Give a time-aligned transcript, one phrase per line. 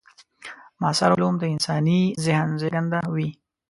[0.81, 3.29] معاصر علوم د انساني ذهن زېږنده وي.